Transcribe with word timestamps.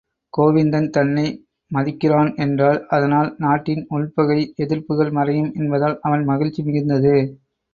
கோவிந்தன் 0.33 0.87
தன்னை 0.89 1.25
மதிக்கிறான் 1.71 2.31
என்றால் 2.35 2.79
அதனால் 2.89 3.29
நாட்டின் 3.37 3.83
உள்பகை, 3.89 4.39
எதிர்ப்புகள் 4.57 5.11
மறையும் 5.11 5.53
என்பதால் 5.55 5.97
அவன் 6.01 6.25
மகிழ்ச்சி 6.25 6.63
மிகுந்தது. 6.63 7.15